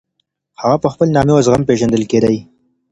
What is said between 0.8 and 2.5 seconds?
په خپل نامې او زغم پېژندل کېدی.